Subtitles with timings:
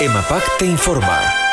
[0.00, 1.43] EMAPAC te informa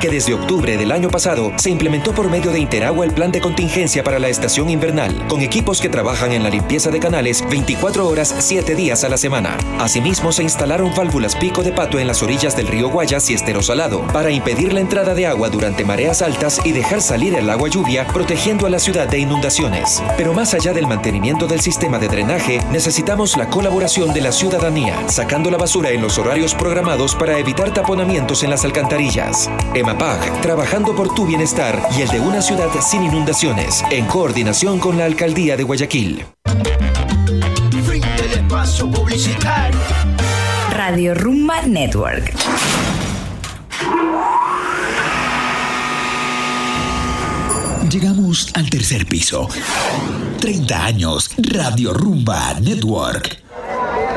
[0.00, 3.40] que desde octubre del año pasado se implementó por medio de Interagua el plan de
[3.40, 8.08] contingencia para la estación invernal, con equipos que trabajan en la limpieza de canales 24
[8.08, 9.58] horas 7 días a la semana.
[9.78, 13.62] Asimismo, se instalaron válvulas pico de pato en las orillas del río Guayas y Estero
[13.62, 17.68] Salado, para impedir la entrada de agua durante mareas altas y dejar salir el agua
[17.68, 20.02] lluvia, protegiendo a la ciudad de inundaciones.
[20.16, 25.08] Pero más allá del mantenimiento del sistema de drenaje, necesitamos la colaboración de la ciudadanía,
[25.08, 29.50] sacando la basura en los horarios programados para evitar taponamientos en las alcantarillas.
[29.90, 34.96] EMAPAG, trabajando por tu bienestar y el de una ciudad sin inundaciones, en coordinación con
[34.96, 36.24] la Alcaldía de Guayaquil.
[40.70, 42.32] Radio Rumba Network.
[47.90, 49.48] Llegamos al tercer piso.
[50.40, 53.39] 30 años, Radio Rumba Network.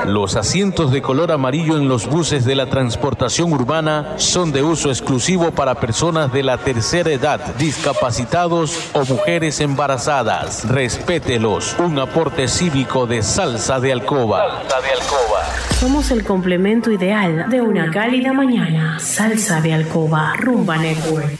[0.05, 4.89] Los asientos de color amarillo en los buses de la transportación urbana son de uso
[4.89, 10.67] exclusivo para personas de la tercera edad, discapacitados o mujeres embarazadas.
[10.67, 11.75] Respételos.
[11.79, 14.61] Un aporte cívico de salsa de alcoba.
[14.61, 15.43] Salsa de alcoba.
[15.79, 18.99] Somos el complemento ideal de una cálida mañana.
[18.99, 20.33] Salsa de alcoba.
[20.37, 21.31] Rumba Network.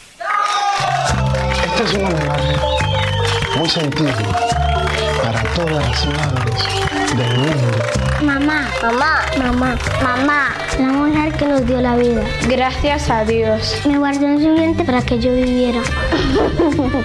[1.64, 2.60] Esta es una memoria
[3.58, 4.16] muy sentida
[5.22, 8.03] para todas las madres del mundo.
[8.24, 12.22] Mamá, mamá, mamá, mamá, la mujer que nos dio la vida.
[12.48, 13.76] Gracias a Dios.
[13.86, 15.80] Me guardó en su vientre para que yo viviera.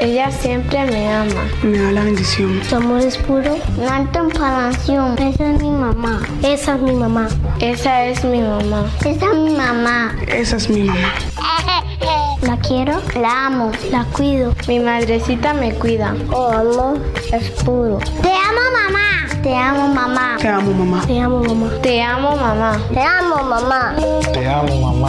[0.00, 1.48] Ella siempre me ama.
[1.62, 2.60] Me da la bendición.
[2.68, 3.56] Su amor es puro.
[3.78, 5.16] No hay comparación.
[5.16, 6.20] Esa es mi mamá.
[6.42, 7.28] Esa es mi mamá.
[7.60, 8.84] Esa es mi mamá.
[9.04, 10.14] Esa es mi mamá.
[10.26, 11.12] Esa es mi mamá.
[12.42, 14.54] La quiero, la amo, la cuido.
[14.68, 16.14] Mi madrecita me cuida.
[16.30, 16.98] Oh, amor
[17.32, 17.98] es puro.
[18.22, 19.25] Te amo, mamá.
[19.46, 20.36] Te amo, mamá.
[20.38, 21.06] Te amo, mamá.
[21.06, 21.70] Te amo, mamá.
[21.80, 22.80] Te amo, mamá.
[22.92, 23.94] Te amo, mamá.
[24.32, 25.08] Te amo, mamá.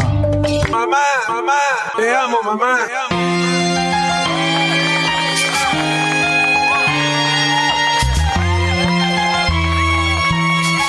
[0.69, 1.53] Mamá, mamá.
[1.97, 3.56] Te amo, mamá.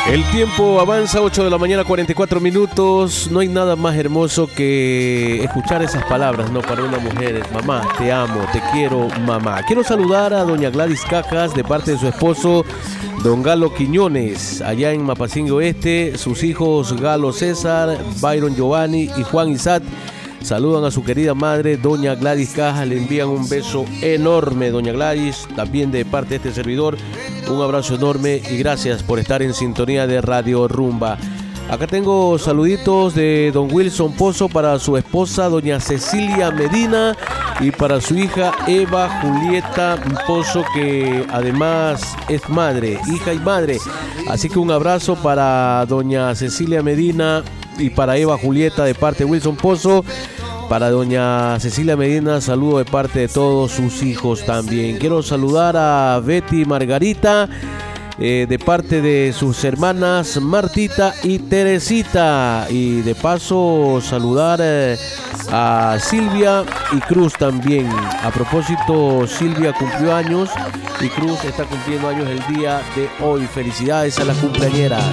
[0.09, 3.29] El tiempo avanza, 8 de la mañana, 44 minutos.
[3.31, 6.63] No hay nada más hermoso que escuchar esas palabras, ¿no?
[6.63, 7.45] Para una mujer.
[7.53, 9.61] Mamá, te amo, te quiero, mamá.
[9.67, 12.65] Quiero saludar a doña Gladys Cajas de parte de su esposo,
[13.23, 16.17] don Galo Quiñones, allá en Mapacingue Oeste.
[16.17, 19.83] Sus hijos Galo César, Byron Giovanni y Juan Isat.
[20.41, 25.47] Saludan a su querida madre, doña Gladys Cajas, le envían un beso enorme, doña Gladys,
[25.57, 26.97] también de parte de este servidor,
[27.51, 31.19] un abrazo enorme y gracias por estar en sintonía de Radio Rumba.
[31.71, 37.15] Acá tengo saluditos de don Wilson Pozo para su esposa, doña Cecilia Medina,
[37.61, 43.79] y para su hija Eva Julieta Pozo, que además es madre, hija y madre.
[44.29, 47.43] Así que un abrazo para doña Cecilia Medina
[47.79, 50.05] y para Eva Julieta de parte de Wilson Pozo.
[50.69, 54.99] Para doña Cecilia Medina, saludo de parte de todos sus hijos también.
[54.99, 57.49] Quiero saludar a Betty Margarita.
[58.19, 62.67] eh, de parte de sus hermanas Martita y Teresita.
[62.69, 64.97] Y de paso saludar eh,
[65.51, 67.89] a Silvia y Cruz también.
[68.23, 70.51] A propósito, Silvia cumplió años
[71.01, 73.47] y Cruz está cumpliendo años el día de hoy.
[73.47, 75.05] Felicidades a las cumpleañeras.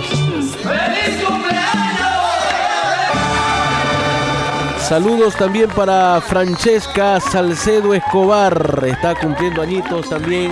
[4.88, 8.84] Saludos también para Francesca Salcedo Escobar.
[8.86, 10.52] Está cumpliendo añitos también.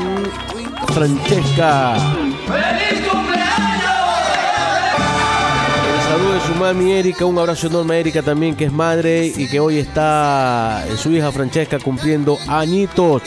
[0.92, 1.94] Francesca.
[5.86, 7.26] El saludo de su mami Erika.
[7.26, 11.32] Un abrazo enorme a Erika también, que es madre y que hoy está su hija
[11.32, 13.22] Francesca cumpliendo añitos.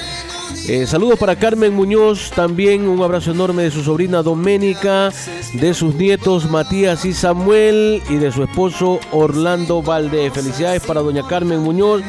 [0.69, 5.13] Eh, saludos para Carmen Muñoz, también un abrazo enorme de su sobrina Doménica,
[5.53, 10.33] de sus nietos Matías y Samuel y de su esposo Orlando Valdez.
[10.33, 12.03] Felicidades para doña Carmen Muñoz.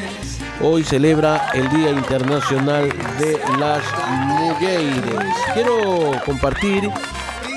[0.60, 2.88] Hoy celebra el Día Internacional
[3.20, 3.82] de las
[4.38, 5.34] Mujeres.
[5.54, 6.90] Quiero compartir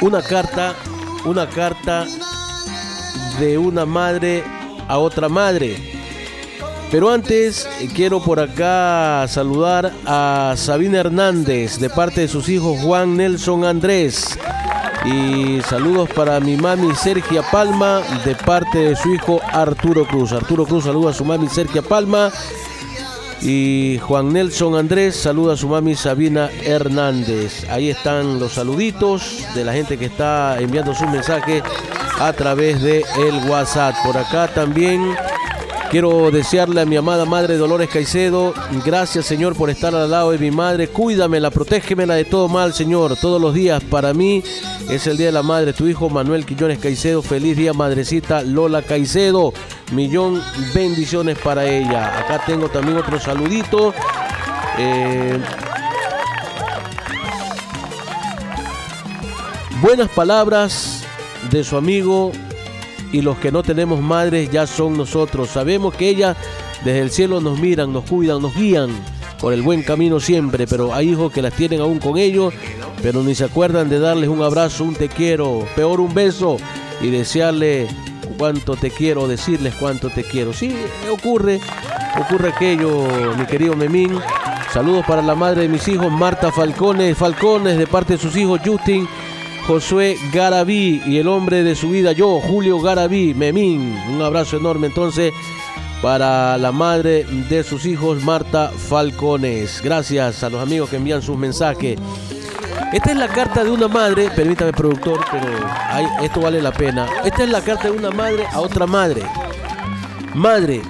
[0.02, 0.75] una carta,
[1.25, 2.06] una carta
[3.40, 4.44] de una madre
[4.88, 6.01] a otra madre.
[6.91, 12.82] Pero antes eh, quiero por acá saludar a Sabina Hernández de parte de sus hijos
[12.82, 14.38] Juan Nelson Andrés.
[15.05, 20.34] Y saludos para mi mami Sergia Palma de parte de su hijo Arturo Cruz.
[20.34, 22.29] Arturo Cruz saluda a su mami Sergia Palma.
[23.41, 27.67] Y Juan Nelson Andrés saluda a su mami Sabina Hernández.
[27.70, 31.64] Ahí están los saluditos de la gente que está enviando su mensaje
[32.20, 33.96] a través de el WhatsApp.
[34.03, 35.16] Por acá también
[35.91, 38.53] Quiero desearle a mi amada madre Dolores Caicedo,
[38.85, 43.17] gracias Señor por estar al lado de mi madre, cuídamela, protégemela de todo mal Señor,
[43.17, 44.41] todos los días para mí
[44.90, 48.84] es el Día de la Madre, tu hijo Manuel Quillones Caicedo, feliz día madrecita Lola
[48.84, 49.52] Caicedo,
[49.91, 50.41] millón
[50.73, 52.20] bendiciones para ella.
[52.20, 53.93] Acá tengo también otro saludito.
[54.78, 55.38] Eh,
[59.82, 61.03] buenas palabras
[61.49, 62.32] de su amigo
[63.11, 65.49] y los que no tenemos madres ya son nosotros.
[65.49, 66.37] Sabemos que ellas
[66.84, 68.90] desde el cielo nos miran, nos cuidan, nos guían
[69.40, 72.53] por el buen camino siempre, pero hay hijos que las tienen aún con ellos,
[73.02, 76.58] pero ni se acuerdan de darles un abrazo, un te quiero, peor un beso
[77.02, 77.87] y desearle
[78.37, 80.53] cuánto te quiero, decirles cuánto te quiero.
[80.53, 80.75] Sí,
[81.11, 81.59] ocurre,
[82.19, 83.07] ocurre aquello,
[83.37, 84.19] mi querido Memín.
[84.72, 88.61] Saludos para la madre de mis hijos, Marta Falcones, Falcones, de parte de sus hijos,
[88.64, 89.07] Justin
[89.67, 93.96] Josué Garabí y el hombre de su vida, yo, Julio Garabí, Memín.
[94.09, 95.34] Un abrazo enorme entonces
[96.02, 99.81] para la madre de sus hijos, Marta Falcones.
[99.84, 101.99] Gracias a los amigos que envían sus mensajes.
[102.91, 105.47] Esta es la carta de una madre, permítame productor, pero
[106.22, 107.07] esto vale la pena.
[107.23, 109.22] Esta es la carta de una madre a otra madre.
[110.34, 110.81] Madre,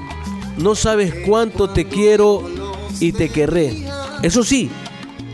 [0.57, 2.43] no sabes cuánto te quiero
[2.99, 3.85] y te querré.
[4.23, 4.71] Eso sí,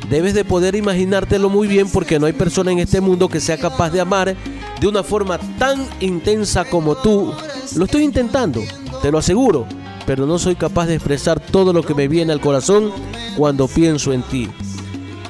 [0.10, 3.58] debes de poder imaginártelo muy bien porque no hay persona en este mundo que sea
[3.58, 4.36] capaz de amar
[4.80, 7.34] de una forma tan intensa como tú.
[7.76, 8.62] Lo estoy intentando,
[9.02, 9.66] te lo aseguro,
[10.06, 12.92] pero no soy capaz de expresar todo lo que me viene al corazón
[13.36, 14.50] cuando pienso en ti.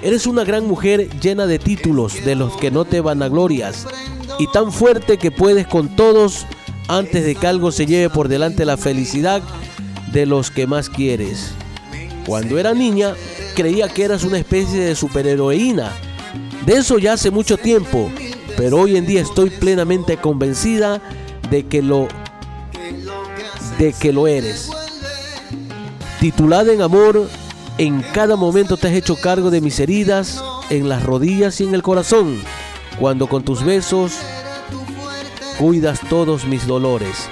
[0.02, 3.88] Eres una gran mujer llena de títulos de los que no te van a glorias
[4.38, 6.46] y tan fuerte que puedes con todos
[6.88, 9.42] antes de que algo se lleve por delante la felicidad
[10.12, 11.52] de los que más quieres.
[12.26, 13.16] Cuando era niña
[13.58, 15.92] creía que eras una especie de superheroína.
[16.64, 18.12] De eso ya hace mucho tiempo,
[18.56, 21.02] pero hoy en día estoy plenamente convencida
[21.50, 22.08] de que lo
[23.80, 24.70] de que lo eres.
[26.20, 27.28] Titulada en amor,
[27.80, 30.40] en cada momento te has hecho cargo de mis heridas
[30.70, 32.40] en las rodillas y en el corazón,
[33.00, 34.14] cuando con tus besos
[35.58, 37.28] cuidas todos mis dolores.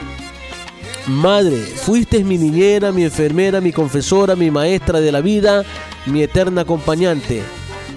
[1.05, 5.63] Madre, fuiste mi niñera, mi enfermera, mi confesora, mi maestra de la vida,
[6.05, 7.43] mi eterna acompañante.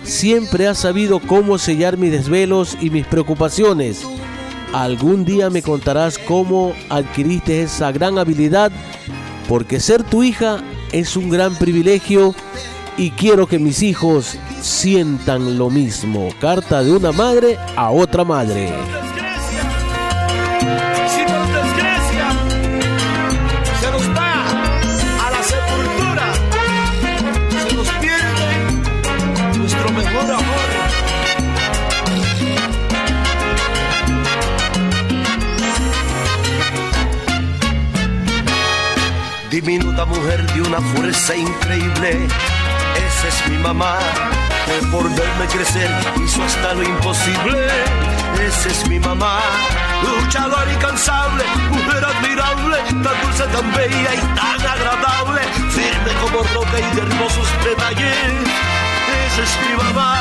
[0.03, 4.03] Siempre has sabido cómo sellar mis desvelos y mis preocupaciones.
[4.73, 8.71] Algún día me contarás cómo adquiriste esa gran habilidad,
[9.49, 10.63] porque ser tu hija
[10.93, 12.35] es un gran privilegio
[12.97, 16.29] y quiero que mis hijos sientan lo mismo.
[16.41, 19.08] Carta de una madre a otra madre.
[40.29, 42.29] Mujer de una fuerza increíble.
[43.07, 43.99] Esa es mi mamá,
[44.67, 45.91] que por verme crecer
[46.23, 47.67] hizo hasta lo imposible.
[48.47, 49.41] Esa es mi mamá,
[50.03, 55.41] luchadora incansable, mujer admirable, tan dulce, tan bella y tan agradable,
[55.71, 58.17] firme como roca y de hermosos detalles.
[59.25, 60.15] Esa es mi mamá.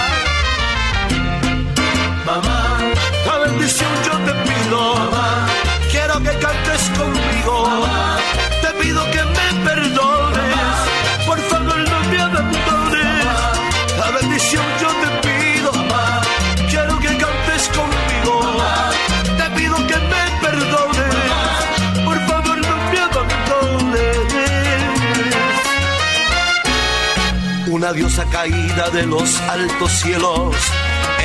[2.26, 2.78] Mamá,
[3.26, 4.96] la bendición yo te pido.
[4.96, 5.48] Mamá,
[5.92, 7.68] quiero que cantes conmigo.
[7.68, 8.18] Mamá,
[8.62, 10.76] te pido que me perdones,
[11.26, 13.26] por favor no me abandones.
[14.00, 15.72] La bendición yo te pido,
[16.70, 18.64] quiero que cantes conmigo.
[19.38, 21.16] Te pido que me perdones,
[22.06, 24.18] por favor no me abandones.
[27.68, 30.56] Una diosa caída de los altos cielos.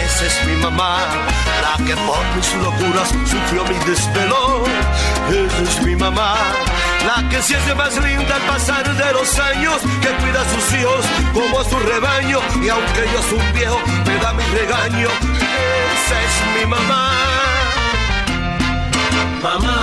[0.04, 0.98] Esa es mi mamá,
[1.62, 4.64] la que por mis locuras sufrió mi desvelo.
[5.30, 6.34] Esa es mi mamá,
[7.06, 10.78] la que se hace más linda al pasar de los años, que cuida a sus
[10.78, 15.08] hijos como a su rebaño, y aunque yo soy un viejo, me da mi regaño,
[15.94, 17.10] esa es mi mamá.
[19.42, 19.78] Mamá,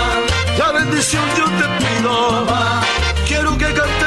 [0.58, 2.48] la bendición yo te pido,
[3.28, 3.99] quiero que cantes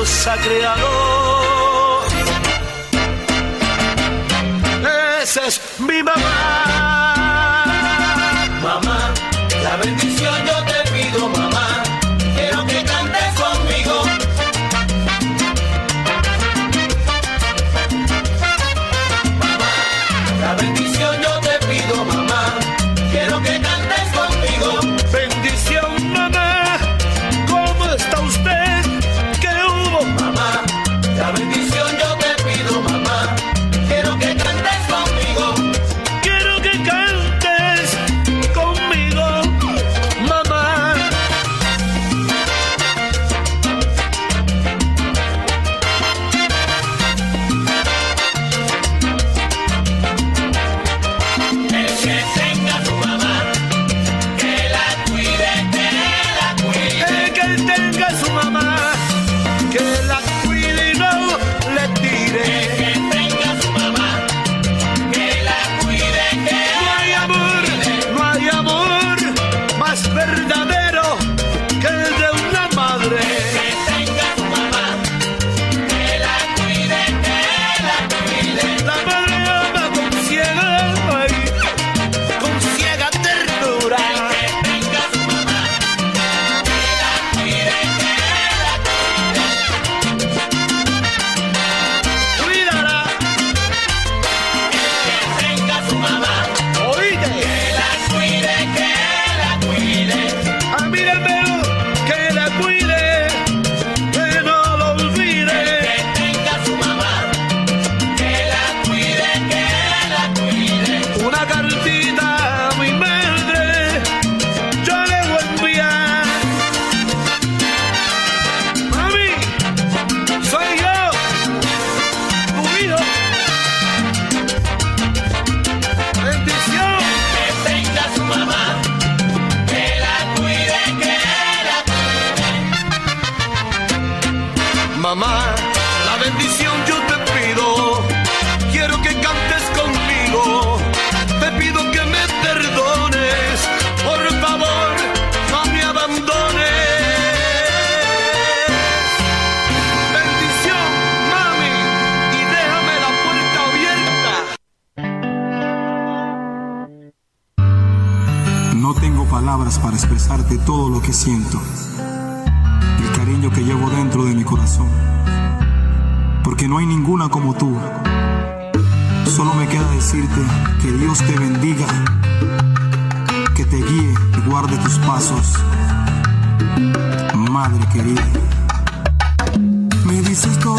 [0.00, 2.00] Dios ha creado.
[5.20, 6.14] Esa es mi mamá.
[6.14, 6.69] Mamá,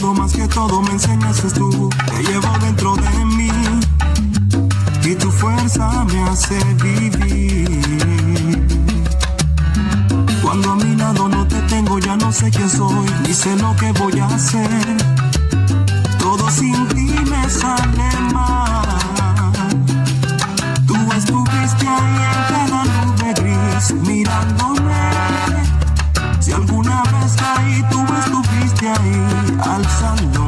[0.02, 1.90] todo, más que todo me enseñaste tú.
[2.08, 3.52] Te llevo dentro de mí
[5.04, 7.70] y tu fuerza me hace vivir.
[10.42, 13.76] Cuando a mi lado no te tengo, ya no sé quién soy, ni sé lo
[13.76, 14.98] que voy a hacer.
[16.20, 18.81] Todo sin ti me sale mal.
[30.02, 30.41] someone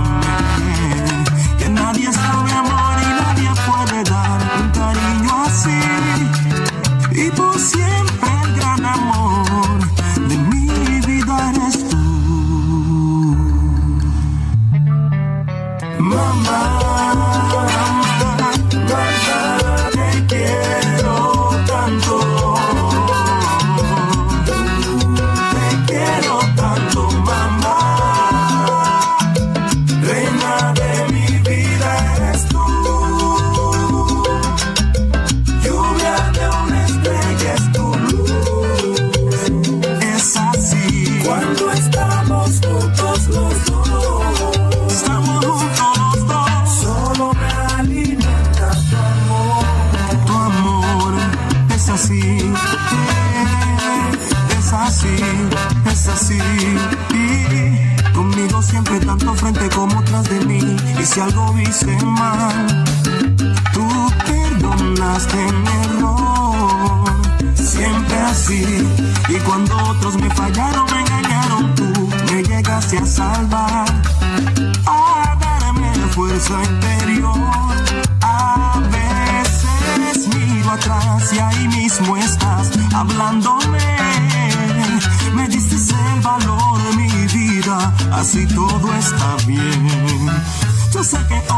[61.13, 62.85] si algo hice mal.
[63.71, 63.87] Tú
[64.25, 67.05] perdonaste mi error,
[67.53, 68.65] siempre así.
[69.29, 73.85] Y cuando otros me fallaron, me engañaron, tú me llegaste a salvar.
[74.87, 77.37] A darme fuerza interior.
[78.21, 83.93] A veces miro atrás y ahí mismo estás hablándome
[85.33, 90.12] me diste el valor de mi vida, así todo está bien.
[91.03, 91.52] saca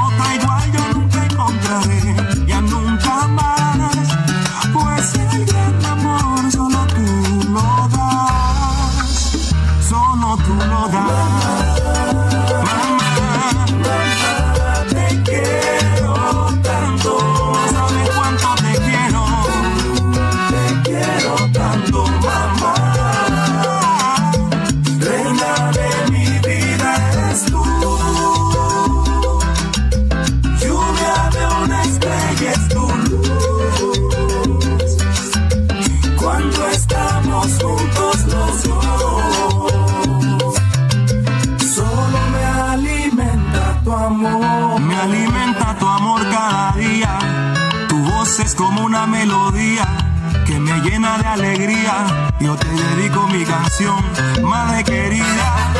[51.17, 52.31] de alegría.
[52.39, 54.03] Yo te dedico mi canción,
[54.43, 55.74] madre querida.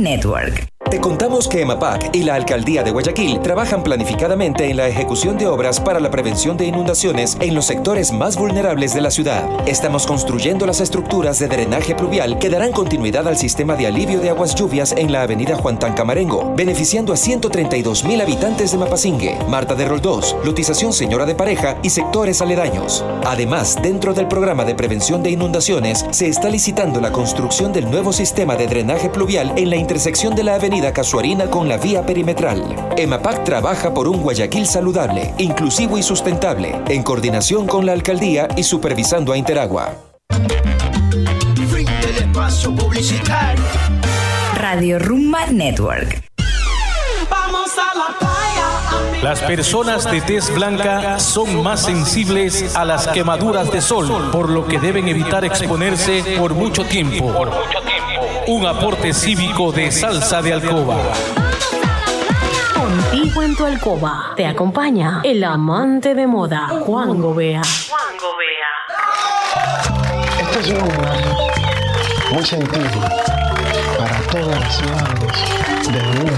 [0.00, 0.59] Network.
[1.50, 5.98] Que EMAPAC y la Alcaldía de Guayaquil trabajan planificadamente en la ejecución de obras para
[5.98, 9.48] la prevención de inundaciones en los sectores más vulnerables de la ciudad.
[9.66, 14.30] Estamos construyendo las estructuras de drenaje pluvial que darán continuidad al sistema de alivio de
[14.30, 19.74] aguas lluvias en la avenida Juan Tancamarengo, beneficiando a 132 mil habitantes de Mapasingue, Marta
[19.74, 23.04] de Roldós, Lotización Señora de Pareja y sectores aledaños.
[23.24, 28.12] Además, dentro del programa de prevención de inundaciones, se está licitando la construcción del nuevo
[28.12, 32.92] sistema de drenaje pluvial en la intersección de la avenida Casuarina con la vía perimetral.
[32.96, 38.64] EMAPAC trabaja por un Guayaquil saludable, inclusivo y sustentable, en coordinación con la alcaldía y
[38.64, 39.94] supervisando a Interagua.
[41.72, 43.64] Fin del espacio publicitario.
[44.54, 46.22] Radio Rumba Network.
[47.30, 49.22] Vamos a la playa.
[49.22, 54.66] Las personas de tez blanca son más sensibles a las quemaduras de sol, por lo
[54.66, 57.32] que deben evitar exponerse por mucho tiempo.
[58.50, 60.96] Un aporte cívico de salsa de alcoba.
[62.74, 67.62] Contigo en tu alcoba te acompaña el amante de moda, Juan Gobea.
[70.40, 71.28] Este es un homenaje
[72.32, 73.00] muy sentido
[73.96, 76.32] para todas las madres del mundo.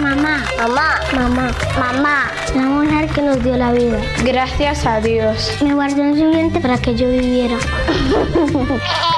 [0.00, 3.98] Mamá, mamá, mamá, mamá, la mujer que nos dio la vida.
[4.22, 5.56] Gracias a Dios.
[5.60, 7.56] Me guardó en su vientre para que yo viviera.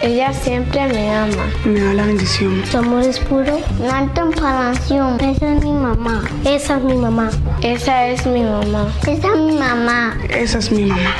[0.00, 1.50] Ella siempre me ama.
[1.64, 2.62] Me da la bendición.
[2.70, 3.58] Su amor es puro.
[3.80, 5.18] No hay comparación.
[5.20, 6.22] Esa es mi mamá.
[6.44, 7.30] Esa es mi mamá.
[7.62, 8.86] Esa es mi mamá.
[9.06, 10.16] Esa es mi mamá.
[10.30, 11.14] Esa es mi mamá.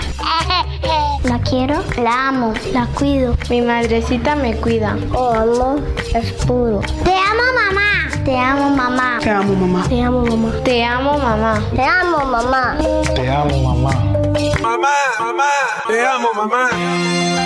[1.24, 3.36] La quiero, la amo, la cuido.
[3.50, 4.96] Mi madrecita me cuida.
[5.12, 5.80] Oh, amor
[6.14, 6.80] es puro.
[7.04, 8.24] Te amo, mamá.
[8.24, 9.18] Te amo, mamá.
[9.20, 9.88] Te amo, mamá.
[9.88, 10.52] Te amo, mamá.
[10.64, 11.60] Te amo, mamá.
[11.74, 12.78] Te amo, mamá.
[13.14, 13.90] Te amo, mamá.
[14.62, 14.88] Mamá,
[15.18, 15.44] mamá,
[15.88, 17.37] te amo, mamá.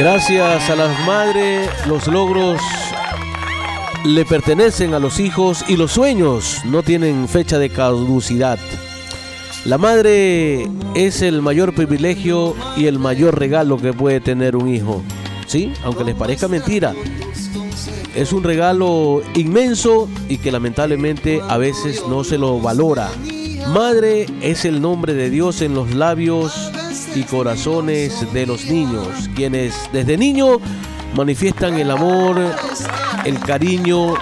[0.00, 2.58] Gracias a las madres, los logros
[4.06, 8.58] le pertenecen a los hijos y los sueños no tienen fecha de caducidad.
[9.66, 15.02] La madre es el mayor privilegio y el mayor regalo que puede tener un hijo.
[15.46, 15.70] ¿Sí?
[15.84, 16.94] Aunque les parezca mentira.
[18.14, 23.10] Es un regalo inmenso y que lamentablemente a veces no se lo valora.
[23.68, 26.69] Madre es el nombre de Dios en los labios
[27.14, 30.60] y corazones de los niños, quienes desde niño
[31.14, 32.38] manifiestan el amor,
[33.24, 34.14] el cariño,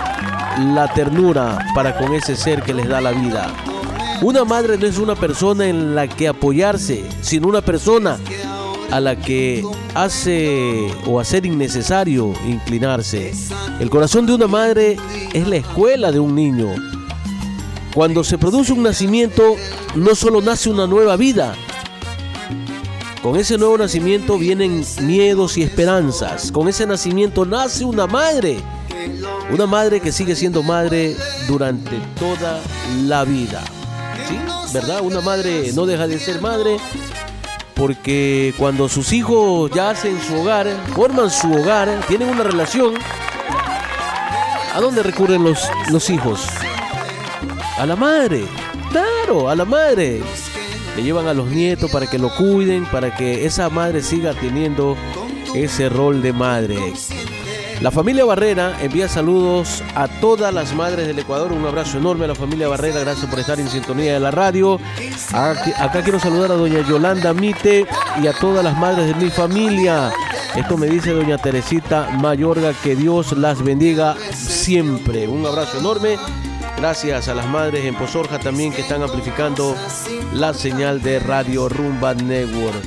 [0.74, 3.52] la ternura para con ese ser que les da la vida.
[4.22, 8.18] Una madre no es una persona en la que apoyarse, sino una persona
[8.90, 9.62] a la que
[9.94, 13.32] hace o hacer innecesario inclinarse.
[13.80, 14.96] El corazón de una madre
[15.32, 16.74] es la escuela de un niño.
[17.94, 19.56] Cuando se produce un nacimiento,
[19.94, 21.54] no solo nace una nueva vida,
[23.22, 26.52] con ese nuevo nacimiento vienen miedos y esperanzas.
[26.52, 28.58] Con ese nacimiento nace una madre.
[29.50, 32.60] Una madre que sigue siendo madre durante toda
[33.06, 33.62] la vida.
[34.72, 35.00] ¿Verdad?
[35.02, 36.76] Una madre no deja de ser madre
[37.74, 42.94] porque cuando sus hijos ya hacen su hogar, forman su hogar, tienen una relación,
[44.74, 46.46] ¿a dónde recurren los, los hijos?
[47.78, 48.44] A la madre.
[48.90, 50.22] Claro, a la madre
[50.98, 54.96] le llevan a los nietos para que lo cuiden, para que esa madre siga teniendo
[55.54, 56.76] ese rol de madre.
[57.80, 61.52] La familia Barrera envía saludos a todas las madres del Ecuador.
[61.52, 62.98] Un abrazo enorme a la familia Barrera.
[62.98, 64.80] Gracias por estar en sintonía de la radio.
[65.32, 67.86] Acá quiero saludar a doña Yolanda Mite
[68.20, 70.10] y a todas las madres de mi familia.
[70.56, 72.72] Esto me dice doña Teresita Mayorga.
[72.82, 75.28] Que Dios las bendiga siempre.
[75.28, 76.16] Un abrazo enorme.
[76.78, 79.74] Gracias a las madres en Pozorja también que están amplificando
[80.32, 82.80] la señal de Radio Rumba Network.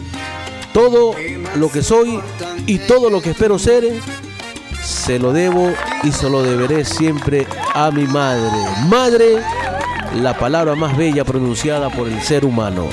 [0.73, 1.13] Todo
[1.57, 2.21] lo que soy
[2.67, 3.83] y todo lo que espero ser,
[4.81, 5.73] se lo debo
[6.03, 8.57] y se lo deberé siempre a mi madre.
[8.87, 9.43] Madre,
[10.15, 12.87] la palabra más bella pronunciada por el ser humano.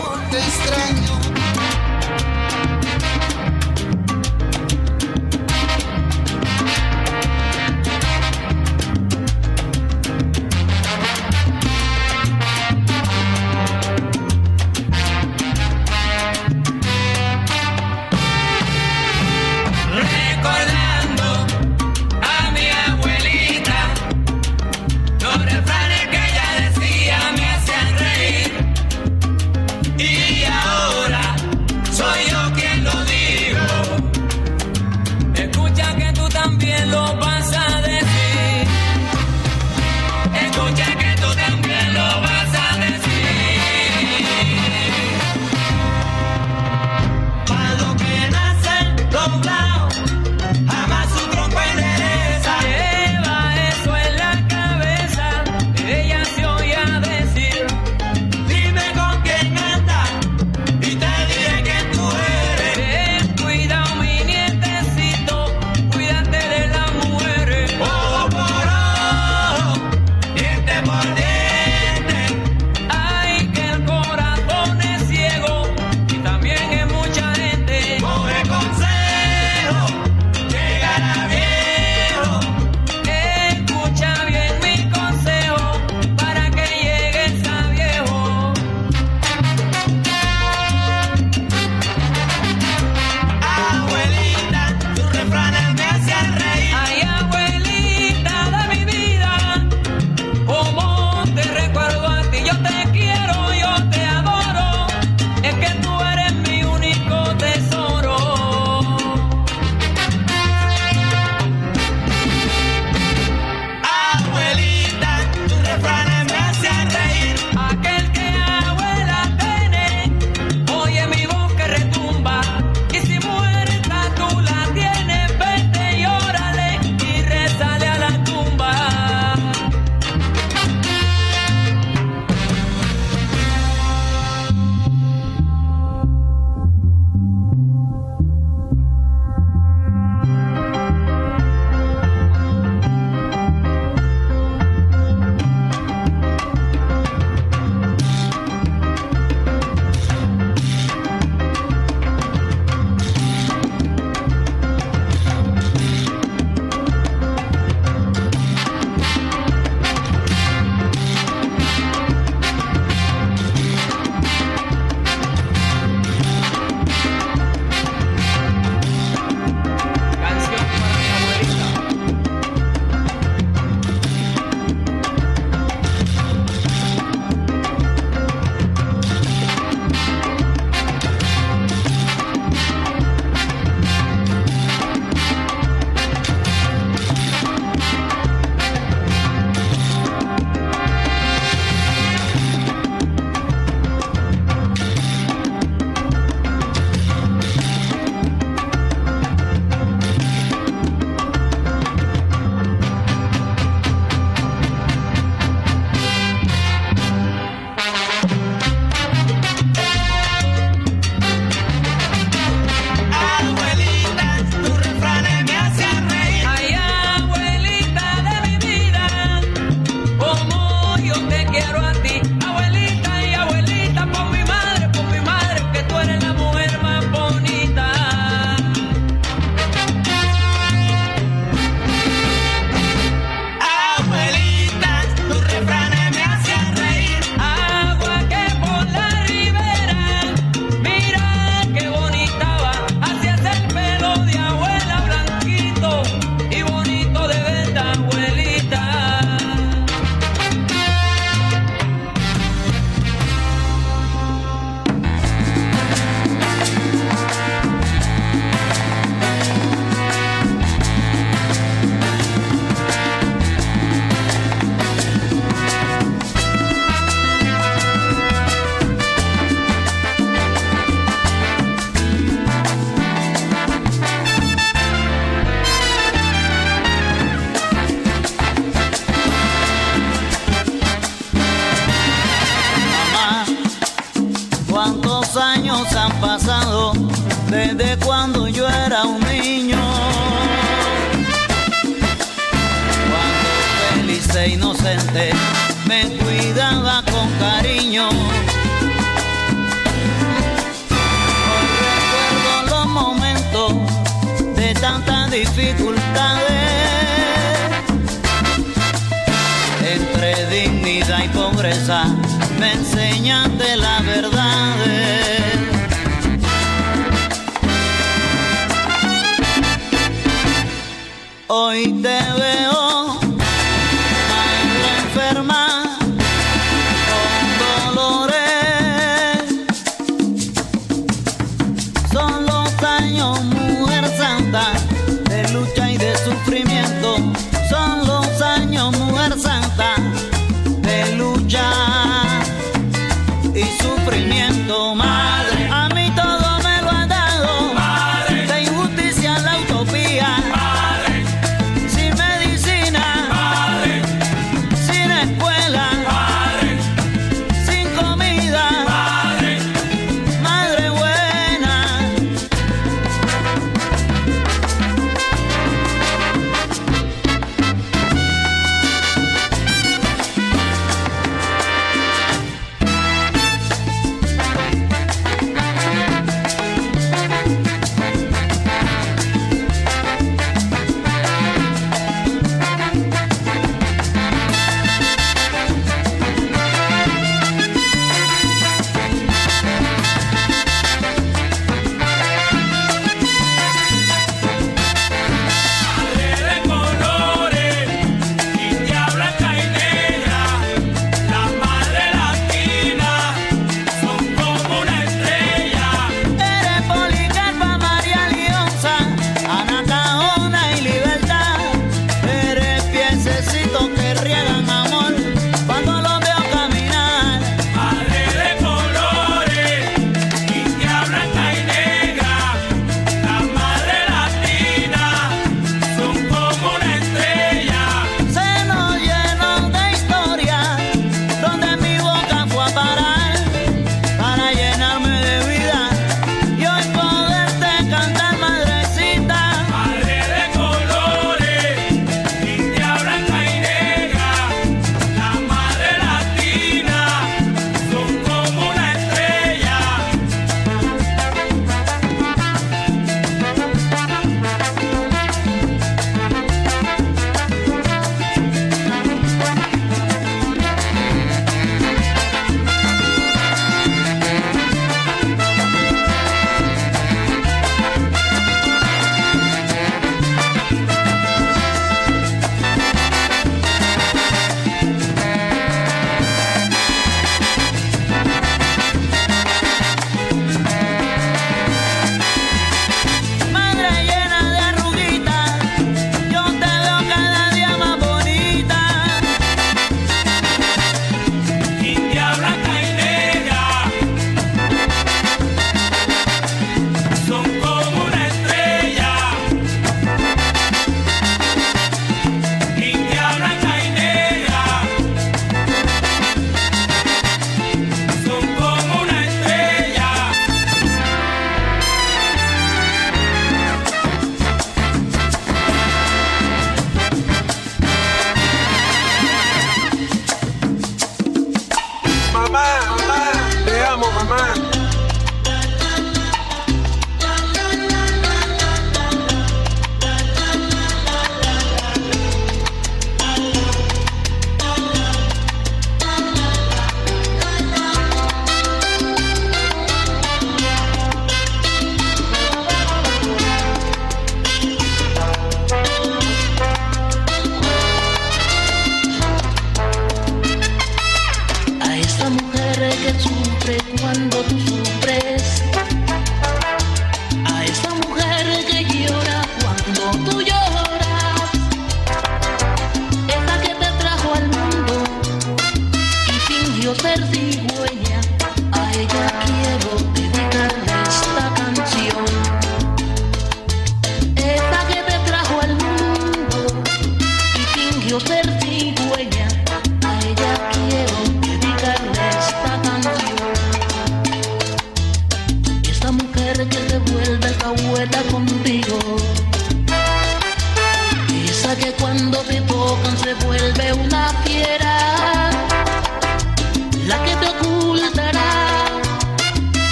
[522.58, 524.77] Mamá, mamá, te amo, mamá.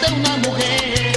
[0.00, 1.15] dão na morrer.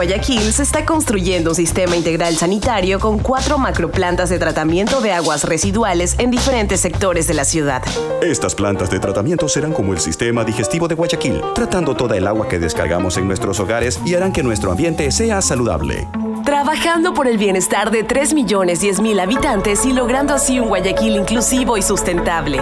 [0.00, 5.44] Guayaquil se está construyendo un sistema integral sanitario con cuatro macroplantas de tratamiento de aguas
[5.44, 7.82] residuales en diferentes sectores de la ciudad.
[8.22, 12.48] Estas plantas de tratamiento serán como el sistema digestivo de Guayaquil, tratando toda el agua
[12.48, 16.08] que descargamos en nuestros hogares y harán que nuestro ambiente sea saludable.
[16.46, 21.14] Trabajando por el bienestar de 3 millones 10 mil habitantes y logrando así un Guayaquil
[21.14, 22.58] inclusivo y sustentable.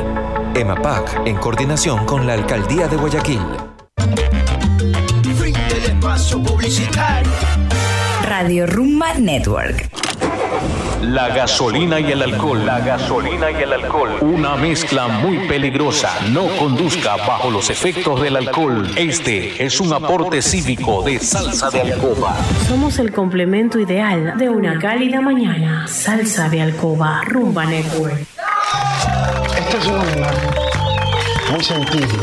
[0.57, 3.68] EMAPAC, en coordinación con la Alcaldía de Guayaquil.
[8.49, 9.91] Radio Rumba Network.
[11.03, 12.65] La gasolina y el alcohol.
[12.65, 14.17] La gasolina y el alcohol.
[14.23, 16.11] Una mezcla muy peligrosa.
[16.31, 18.91] No conduzca bajo los efectos del alcohol.
[18.97, 22.39] Este es un aporte cívico de salsa de alcoba.
[22.67, 25.87] Somos el complemento ideal de una cálida mañana.
[25.87, 27.21] Salsa de alcoba.
[27.27, 28.19] Rumba Network.
[29.59, 30.49] Este es un homenaje
[31.53, 32.17] muy sentido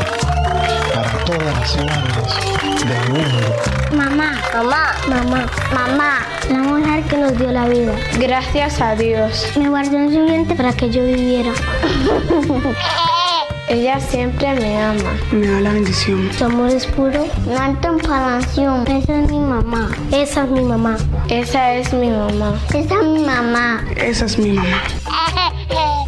[0.92, 3.56] para todas las madres del mundo.
[3.96, 6.20] Mamá, mamá, mamá, mamá,
[6.50, 7.94] la mujer que nos dio la vida.
[8.20, 9.52] Gracias a Dios.
[9.58, 11.52] Me guardó en su vientre para que yo viviera.
[13.68, 15.18] Ella siempre me ama.
[15.32, 16.30] Me da la bendición.
[16.38, 17.26] Su amor es puro.
[17.48, 18.86] No hay comparación.
[18.88, 19.90] Esa es mi mamá.
[20.12, 20.98] Esa es mi mamá.
[21.30, 22.60] Esa es mi mamá.
[22.70, 23.84] Esa es mi mamá.
[23.96, 24.84] Esa es mi mamá.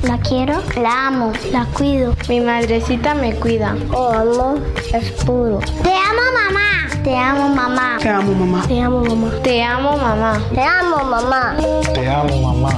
[0.03, 2.15] La quiero, la amo, la cuido.
[2.29, 3.75] Mi madrecita me cuida.
[3.91, 4.59] Oh, amor
[4.93, 5.59] es puro.
[5.83, 7.03] Te amo, mamá.
[7.03, 7.97] Te amo, mamá.
[7.99, 8.67] Te amo, mamá.
[8.67, 9.41] Te amo, mamá.
[9.43, 10.39] Te amo, mamá.
[10.53, 11.57] Te amo, mamá.
[11.93, 12.69] Te amo, mamá.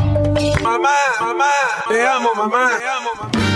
[0.62, 0.90] Mamá,
[1.20, 1.46] mamá,
[1.88, 2.70] te amo, mamá.
[2.78, 3.50] Te amo, mamá.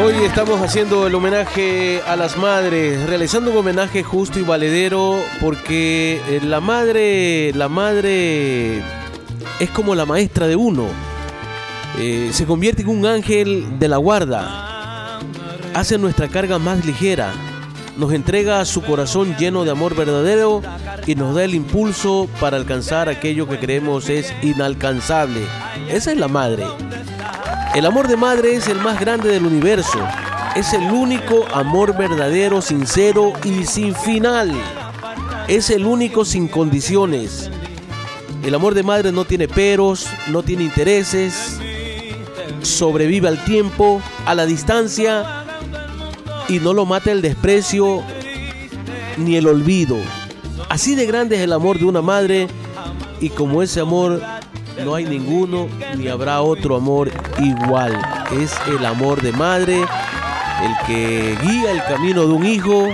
[0.00, 6.20] Hoy estamos haciendo el homenaje a las madres, realizando un homenaje justo y valedero porque
[6.28, 8.78] eh, la madre, la madre
[9.58, 10.86] es como la maestra de uno.
[11.98, 14.77] Eh, se convierte en un ángel de la guarda.
[15.78, 17.32] Hace nuestra carga más ligera.
[17.96, 20.60] Nos entrega su corazón lleno de amor verdadero
[21.06, 25.46] y nos da el impulso para alcanzar aquello que creemos es inalcanzable.
[25.88, 26.64] Esa es la madre.
[27.76, 30.00] El amor de madre es el más grande del universo.
[30.56, 34.50] Es el único amor verdadero, sincero y sin final.
[35.46, 37.52] Es el único sin condiciones.
[38.42, 41.60] El amor de madre no tiene peros, no tiene intereses.
[42.62, 45.37] Sobrevive al tiempo, a la distancia
[46.48, 48.02] y no lo mata el desprecio
[49.18, 49.96] ni el olvido.
[50.68, 52.48] Así de grande es el amor de una madre
[53.20, 54.20] y como ese amor
[54.84, 57.98] no hay ninguno ni habrá otro amor igual.
[58.40, 62.88] Es el amor de madre, el que guía el camino de un hijo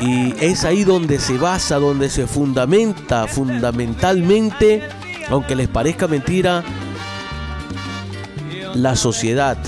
[0.00, 4.82] y es ahí donde se basa, donde se fundamenta fundamentalmente,
[5.28, 6.62] aunque les parezca mentira,
[8.74, 9.58] la sociedad.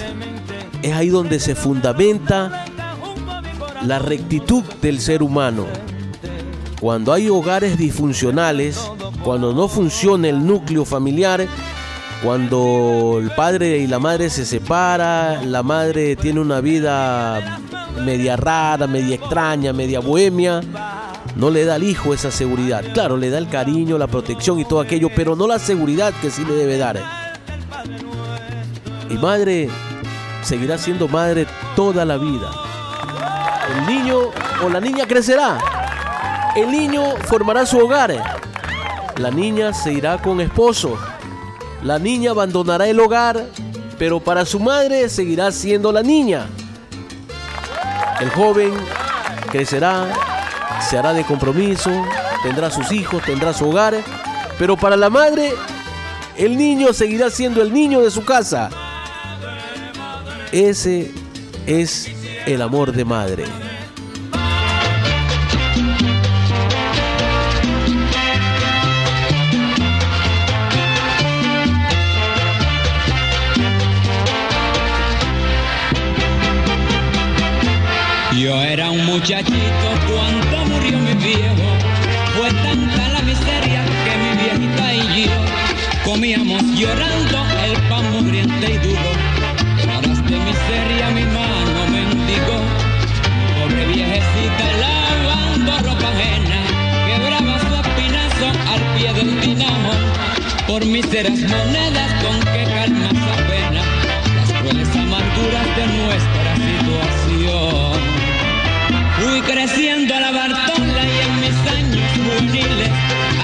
[0.83, 2.65] Es ahí donde se fundamenta
[3.83, 5.67] la rectitud del ser humano.
[6.81, 8.81] Cuando hay hogares disfuncionales,
[9.23, 11.47] cuando no funciona el núcleo familiar,
[12.23, 17.61] cuando el padre y la madre se separan, la madre tiene una vida
[18.05, 20.61] media rara, media extraña, media bohemia,
[21.37, 22.85] no le da al hijo esa seguridad.
[22.93, 26.31] Claro, le da el cariño, la protección y todo aquello, pero no la seguridad que
[26.31, 27.01] sí le debe dar.
[29.09, 29.69] Y madre
[30.43, 32.51] seguirá siendo madre toda la vida.
[33.71, 34.19] El niño
[34.63, 35.59] o la niña crecerá.
[36.57, 38.13] El niño formará su hogar.
[39.17, 40.99] La niña se irá con esposo.
[41.83, 43.47] La niña abandonará el hogar,
[43.99, 46.47] pero para su madre seguirá siendo la niña.
[48.21, 48.73] El joven
[49.51, 50.09] crecerá,
[50.89, 51.91] se hará de compromiso,
[52.43, 53.95] tendrá sus hijos, tendrá su hogar,
[54.59, 55.55] pero para la madre,
[56.37, 58.69] el niño seguirá siendo el niño de su casa.
[60.53, 61.13] Ese
[61.67, 62.11] es
[62.47, 63.45] el amor de madre.
[78.41, 79.55] Yo era un muchachito
[80.09, 81.77] cuando murió mi viejo.
[82.39, 88.79] Fue tanta la miseria que mi viejita y yo comíamos llorando el pan mugriente y
[88.79, 89.11] duro.
[89.97, 91.25] Horas de miseria mi
[100.67, 103.83] Por míseras monedas con que calma esa pena,
[104.37, 108.01] las crueles amarguras de nuestra situación.
[109.19, 112.91] Fui creciendo a la Bartola y en mis años juveniles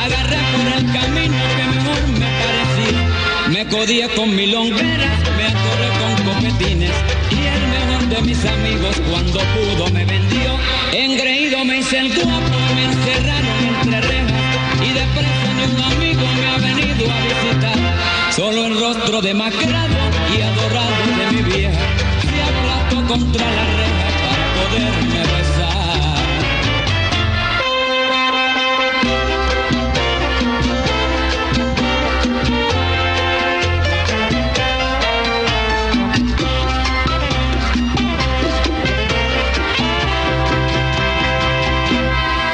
[0.04, 3.02] agarré por el camino que mejor me parecía.
[3.48, 6.92] Me día con milongueras me atoré con copetines
[7.30, 10.58] y el mejor de mis amigos cuando pudo me vendió.
[10.92, 14.25] Engreído me hice el guapo, me encerraron entre rejas
[14.82, 17.78] y de preso ni un amigo me ha venido a visitar.
[18.30, 19.96] Solo el rostro demacrado
[20.36, 21.80] y adorado de mi vieja
[22.20, 25.86] se aplastó contra la reja para poderme besar.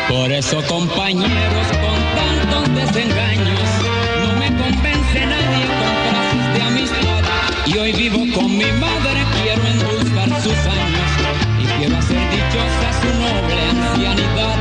[0.08, 2.01] Por eso, compañeros, con
[2.74, 3.68] tantos desengaños,
[4.20, 7.22] no me convence nadie con frases de amistad.
[7.66, 11.10] Y hoy vivo con mi madre, quiero endulzar sus años
[11.60, 14.58] y quiero hacer dichosa su noble ancianidad.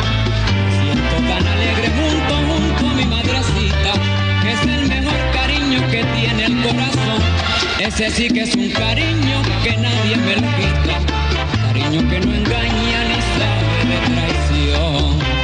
[0.82, 3.94] Siento tan alegre junto, junto a mi madrecita,
[4.42, 7.22] que es el mejor cariño que tiene el corazón.
[7.80, 10.42] Ese sí que es un cariño que nadie me lo
[11.68, 15.41] cariño que no engaña ni sabe de traición.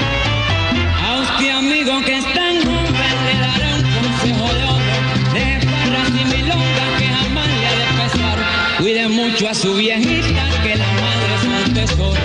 [9.50, 12.22] A su viejita que la madre es un tesoro.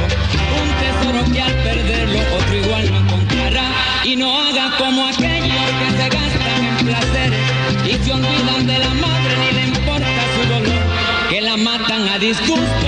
[0.61, 3.71] Un tesoro que al perderlo otro igual no encontrará.
[4.05, 7.41] Y no haga como aquellos que se gastan en placeres
[7.85, 10.83] Y se olvidan de la madre ni le importa su dolor
[11.31, 12.82] Que la matan a disgusto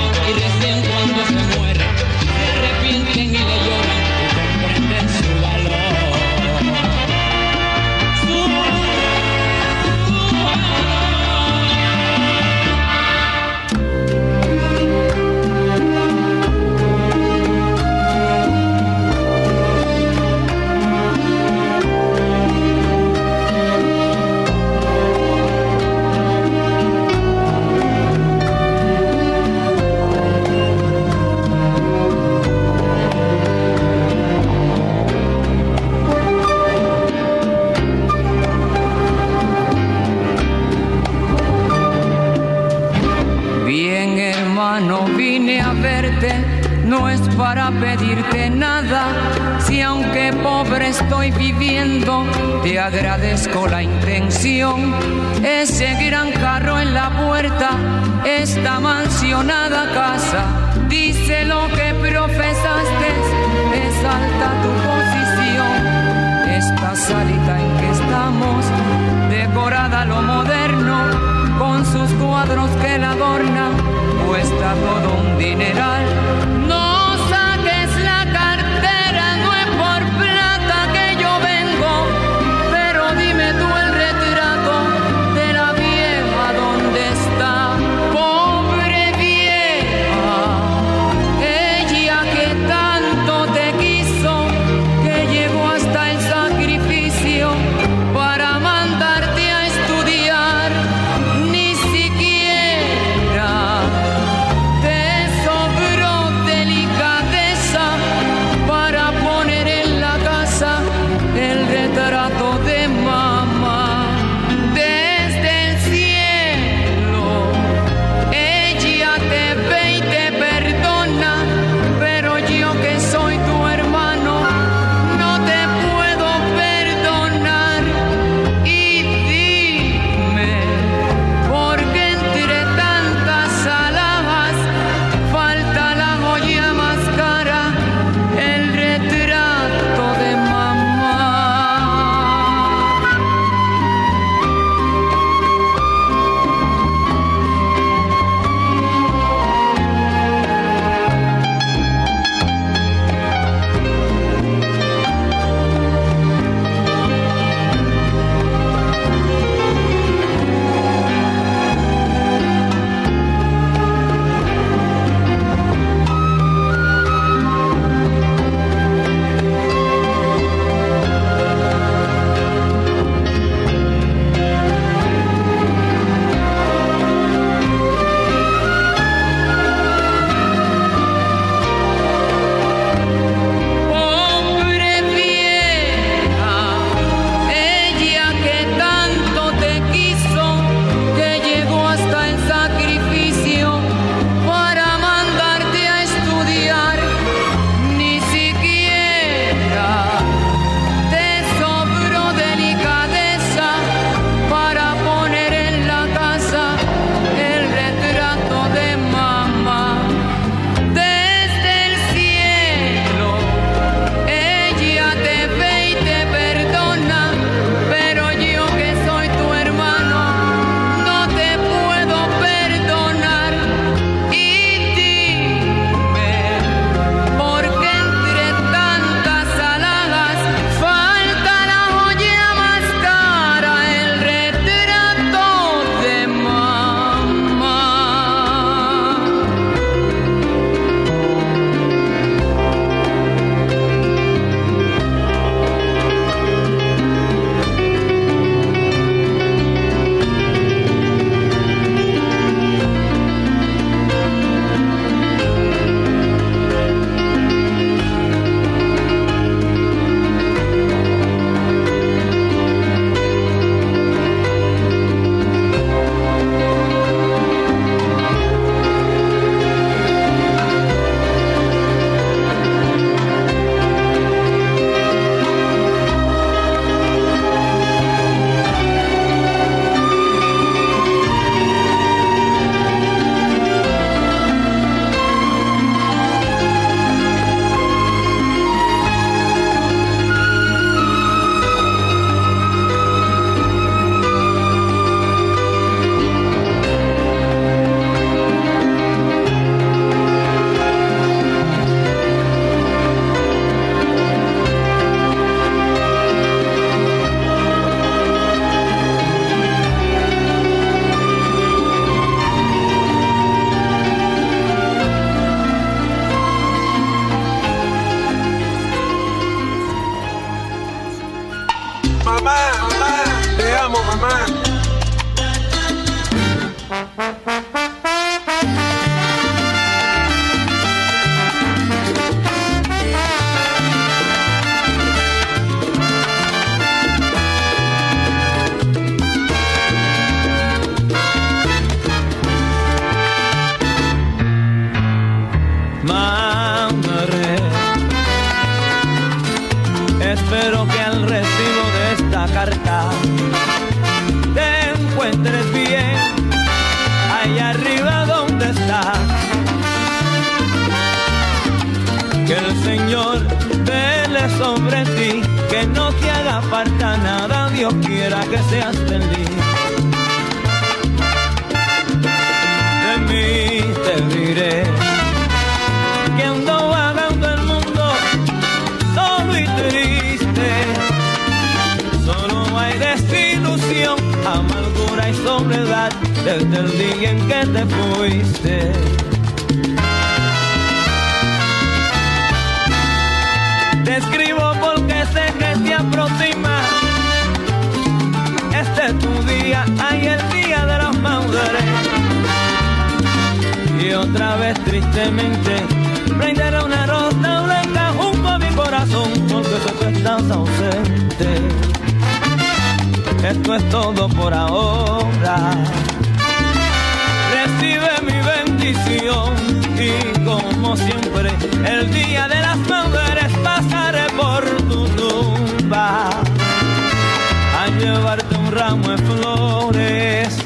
[427.98, 430.58] llevarte un ramo de flores,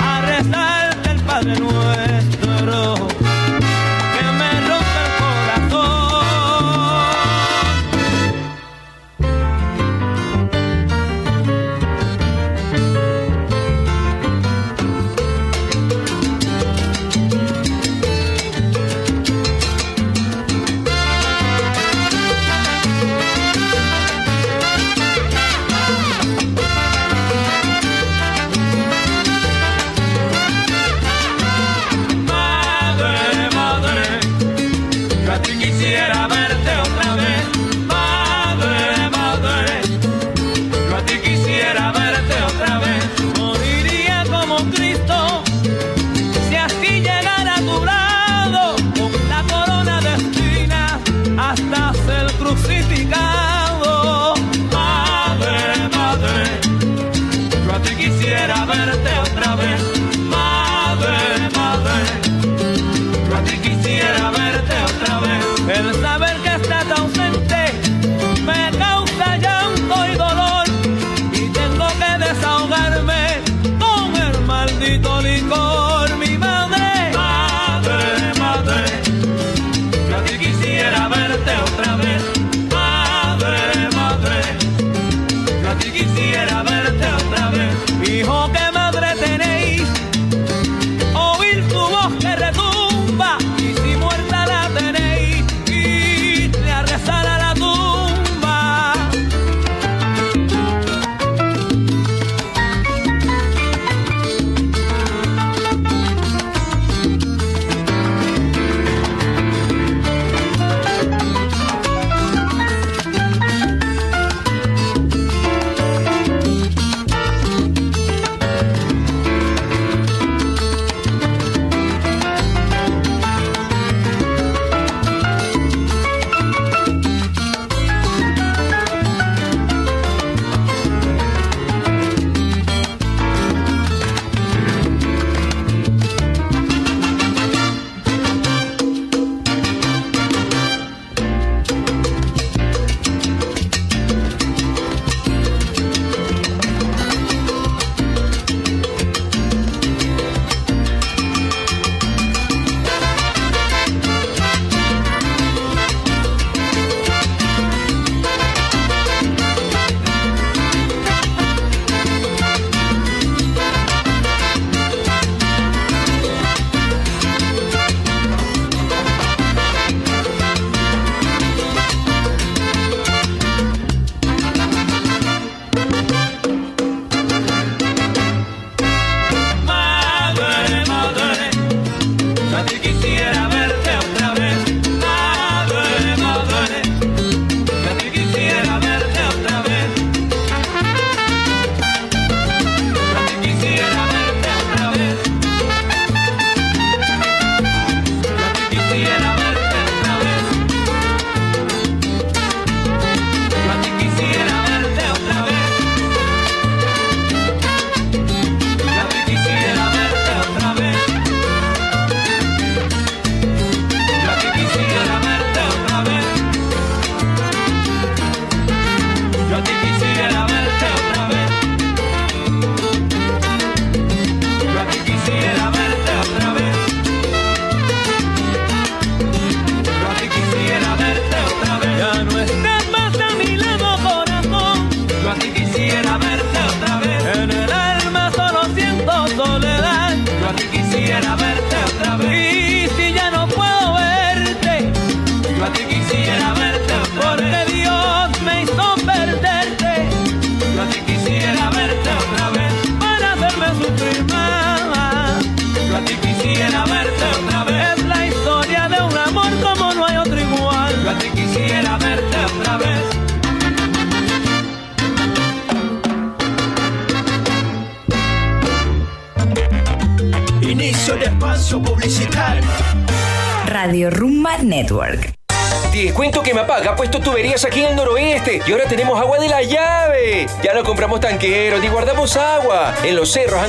[0.00, 0.20] a
[1.10, 2.03] el Padre Nuevo.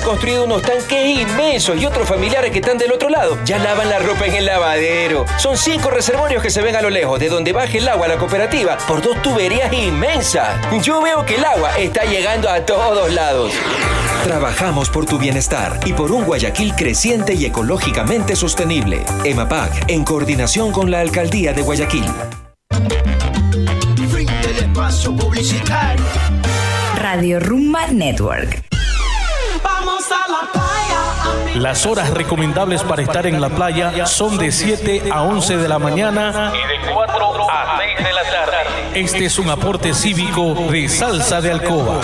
[0.06, 3.98] Construido unos tanques inmensos y otros familiares que están del otro lado ya lavan la
[3.98, 5.26] ropa en el lavadero.
[5.38, 8.10] Son cinco reservorios que se ven a lo lejos de donde baje el agua a
[8.10, 10.60] la cooperativa por dos tuberías inmensas.
[10.84, 13.52] Yo veo que el agua está llegando a todos lados.
[14.24, 19.04] Trabajamos por tu bienestar y por un Guayaquil creciente y ecológicamente sostenible.
[19.24, 22.06] EMAPAC, en coordinación con la Alcaldía de Guayaquil.
[24.12, 26.06] Fin del espacio publicitario.
[26.96, 28.75] Radio Rumba Network.
[31.56, 35.80] Las horas recomendables para estar en la playa son de 7 a 11 de la
[35.80, 39.00] mañana y de 4 a 6 de la tarde.
[39.00, 42.02] Este es un aporte cívico de Salsa de Alcoba.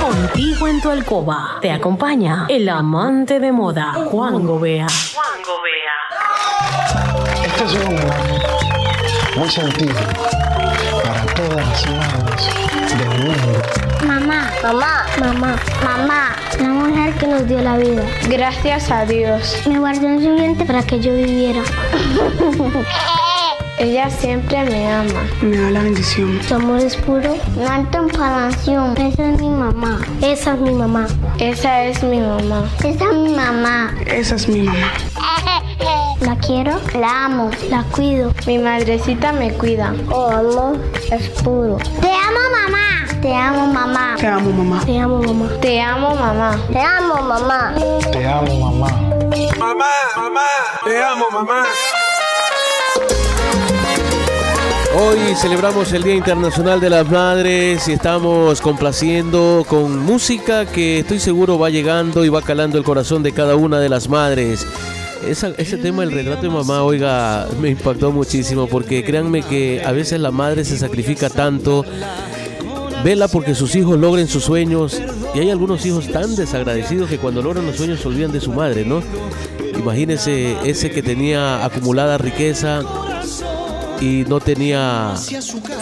[0.00, 4.86] Contigo en tu alcoba te acompaña el amante de moda, Juan Gobea.
[7.44, 9.94] Este es un muy sentido
[11.04, 13.62] para todas las madres del mundo.
[14.04, 16.27] Mamá, mamá, mamá, mamá,
[16.60, 18.02] la mujer que nos dio la vida.
[18.28, 19.56] Gracias a Dios.
[19.66, 21.62] Me guardó en su vientre para que yo viviera.
[23.78, 25.22] Ella siempre me ama.
[25.40, 26.40] Me da la bendición.
[26.42, 27.36] Su amor es puro.
[27.56, 28.96] No hay comparación.
[28.96, 30.00] Esa es mi mamá.
[30.20, 31.06] Esa es mi mamá.
[31.38, 32.64] Esa es mi mamá.
[32.80, 33.94] Esa es mi mamá.
[34.06, 34.92] Esa es mi mamá.
[36.20, 38.34] La quiero, la amo, la cuido.
[38.46, 39.94] Mi madrecita me cuida.
[40.10, 40.76] Oh, amor
[41.12, 41.76] es puro.
[42.00, 42.97] Te amo, mamá.
[43.22, 44.16] Te amo, mamá.
[44.18, 44.84] Te amo, mamá.
[44.84, 45.50] Te amo, mamá.
[45.60, 46.56] Te amo, mamá.
[46.70, 47.74] Te amo, mamá.
[48.12, 48.88] Te amo, mamá.
[49.58, 49.84] Mamá,
[50.16, 50.40] mamá,
[50.84, 51.64] te amo, mamá.
[55.00, 61.18] Hoy celebramos el Día Internacional de las Madres y estamos complaciendo con música que estoy
[61.20, 64.66] seguro va llegando y va calando el corazón de cada una de las madres.
[65.26, 69.90] Esa- ese tema del retrato de mamá, oiga, me impactó muchísimo porque créanme que a
[69.92, 71.84] veces la madre se sacrifica tanto,
[73.04, 75.00] vela porque sus hijos logren sus sueños
[75.34, 78.52] y hay algunos hijos tan desagradecidos que cuando logran los sueños se olvidan de su
[78.52, 79.02] madre, ¿no?
[79.78, 82.82] Imagínese ese que tenía acumulada riqueza
[84.00, 85.14] y no tenía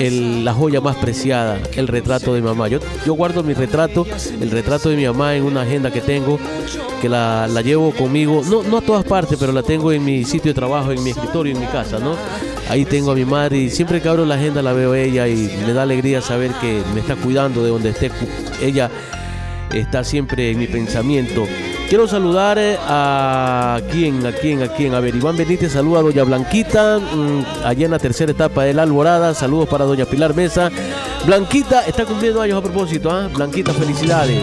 [0.01, 2.69] la joya más preciada, el retrato de mamá.
[2.69, 4.07] Yo, yo guardo mi retrato,
[4.41, 6.39] el retrato de mi mamá en una agenda que tengo,
[7.01, 10.25] que la, la llevo conmigo, no, no a todas partes, pero la tengo en mi
[10.25, 12.17] sitio de trabajo, en mi escritorio, en mi casa, ¿no?
[12.69, 15.51] Ahí tengo a mi madre y siempre que abro la agenda la veo ella y
[15.67, 18.11] me da alegría saber que me está cuidando de donde esté.
[18.61, 18.91] Ella
[19.73, 21.47] está siempre en mi pensamiento.
[21.89, 24.95] Quiero saludar eh, a quién, a quién, a quién.
[24.95, 28.75] A ver, Iván Benítez saluda a Doña Blanquita, mm, allá en la tercera etapa de
[28.75, 29.35] la Alborada.
[29.35, 30.71] Saludos para Doña Pilar Mesa.
[31.25, 33.29] Blanquita está cumpliendo años a propósito, ¿ah?
[33.33, 34.43] Blanquita, felicidades.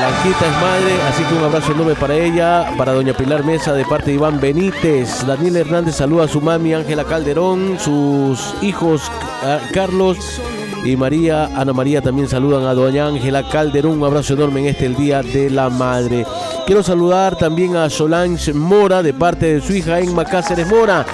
[0.00, 3.84] Blanquita es madre, así que un abrazo enorme para ella, para doña Pilar Mesa de
[3.84, 5.26] parte de Iván Benítez.
[5.26, 10.40] Daniel Hernández saluda a su mami Ángela Calderón, sus hijos ah, Carlos
[10.86, 13.98] y María, Ana María también saludan a doña Ángela Calderón.
[13.98, 16.24] Un abrazo enorme en este el Día de la Madre.
[16.64, 21.04] Quiero saludar también a Solange Mora de parte de su hija Enma Cáceres Mora.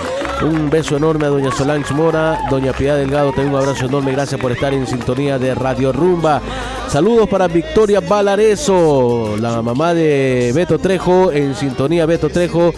[0.43, 4.41] Un beso enorme a doña Solange Mora, doña Piedad Delgado, también un abrazo enorme, gracias
[4.41, 6.43] por estar en sintonía de Radio Rumba.
[6.89, 12.75] Saludos para Victoria Valareso, la mamá de Beto Trejo, en sintonía Beto Trejo,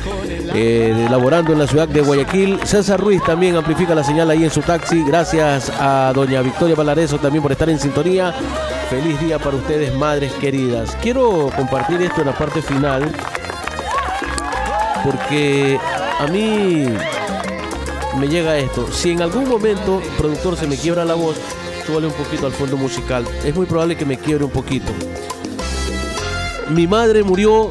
[0.55, 2.61] eh, laborando en la ciudad de Guayaquil.
[2.65, 5.03] César Ruiz también amplifica la señal ahí en su taxi.
[5.03, 8.33] Gracias a doña Victoria Valareso también por estar en sintonía.
[8.89, 10.97] Feliz día para ustedes, madres queridas.
[11.03, 13.13] Quiero compartir esto en la parte final
[15.05, 15.79] porque
[16.19, 16.87] a mí
[18.17, 18.89] me llega esto.
[18.93, 21.37] Si en algún momento, productor, se me quiebra la voz,
[21.87, 23.25] súbale un poquito al fondo musical.
[23.45, 24.93] Es muy probable que me quiebre un poquito.
[26.71, 27.71] Mi madre murió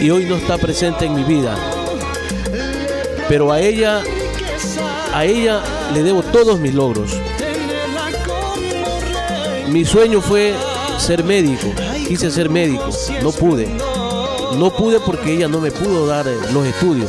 [0.00, 1.56] y hoy no está presente en mi vida.
[3.28, 4.02] Pero a ella,
[5.14, 5.62] a ella
[5.94, 7.12] le debo todos mis logros.
[9.68, 10.54] Mi sueño fue
[10.98, 11.68] ser médico.
[12.06, 12.90] Quise ser médico.
[13.22, 13.68] No pude.
[14.58, 17.08] No pude porque ella no me pudo dar eh, los estudios.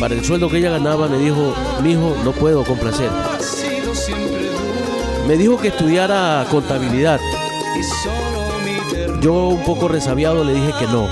[0.00, 3.10] Para el sueldo que ella ganaba me dijo, mi hijo, no puedo complacer.
[5.26, 7.20] Me dijo que estudiara contabilidad.
[9.20, 11.08] Yo un poco resabiado le dije que no.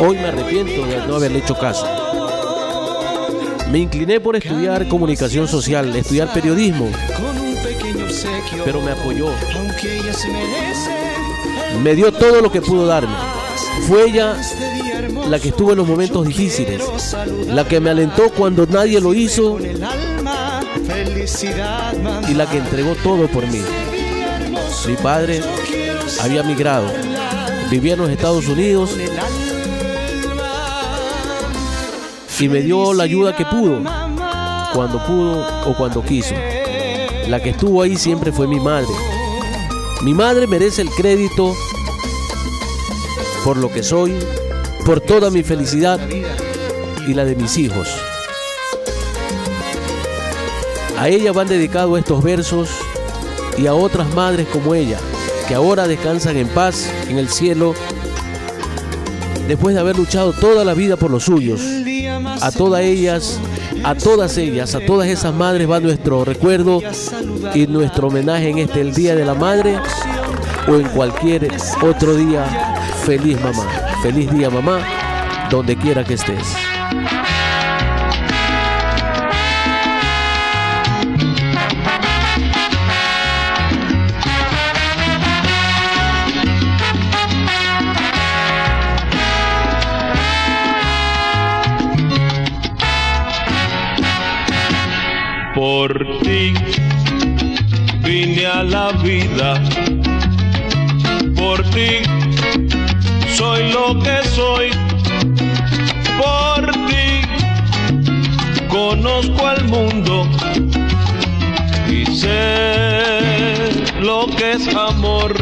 [0.00, 1.86] Hoy me arrepiento de no haberle hecho caso.
[3.70, 6.90] Me incliné por estudiar comunicación social, estudiar periodismo,
[8.64, 9.30] pero me apoyó.
[11.82, 13.14] Me dio todo lo que pudo darme.
[13.88, 14.36] Fue ella
[15.28, 16.82] la que estuvo en los momentos difíciles,
[17.46, 19.58] la que me alentó cuando nadie lo hizo
[22.28, 23.62] y la que entregó todo por mí.
[24.86, 25.40] Mi padre
[26.20, 26.86] había migrado.
[27.70, 28.96] Vivía en los Estados Unidos
[32.42, 33.80] y me dio la ayuda que pudo,
[34.74, 36.34] cuando pudo o cuando quiso.
[37.28, 38.88] La que estuvo ahí siempre fue mi madre.
[40.02, 41.54] Mi madre merece el crédito
[43.44, 44.14] por lo que soy,
[44.84, 46.00] por toda mi felicidad
[47.06, 47.88] y la de mis hijos.
[50.98, 52.68] A ella van dedicados estos versos
[53.58, 54.98] y a otras madres como ella,
[55.48, 57.74] que ahora descansan en paz en el cielo
[59.48, 61.60] después de haber luchado toda la vida por los suyos.
[62.40, 63.38] A todas ellas,
[63.84, 66.80] a todas ellas, a todas esas madres va nuestro recuerdo
[67.54, 69.78] y nuestro homenaje en este el Día de la Madre
[70.68, 71.50] o en cualquier
[71.82, 72.44] otro día.
[73.04, 73.66] Feliz mamá,
[74.02, 74.80] feliz día mamá,
[75.48, 76.56] donde quiera que estés.
[95.54, 96.54] Por ti
[98.02, 99.62] vine a la vida,
[101.36, 102.11] por ti
[103.42, 104.70] soy lo que soy,
[106.20, 107.22] por ti
[108.68, 110.28] conozco al mundo
[111.88, 113.70] y sé
[114.00, 115.34] lo que es amor.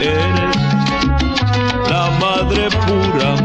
[0.00, 0.56] Eres
[1.90, 3.41] la madre pura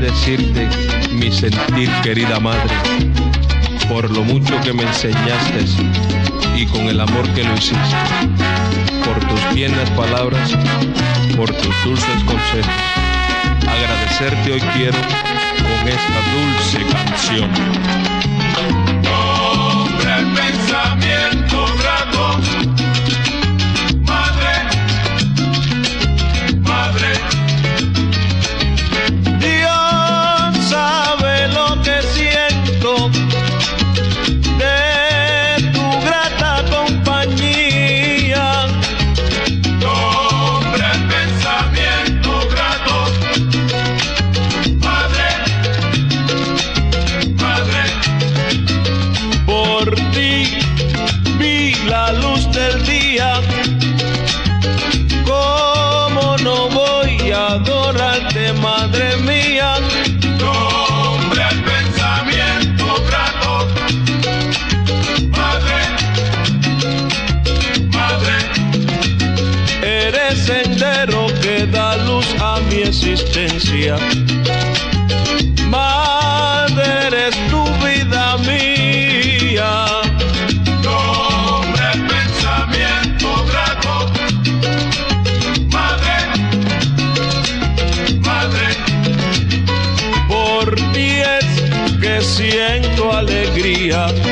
[0.00, 0.68] decirte
[1.12, 2.74] mi sentir, querida madre,
[3.88, 5.64] por lo mucho que me enseñaste
[6.56, 7.96] y con el amor que lo hiciste,
[9.04, 10.56] por tus tiernas palabras,
[11.36, 12.72] por tus dulces consejos.
[13.66, 18.37] Agradecerte hoy quiero con esta dulce canción.
[93.92, 94.27] Alegría.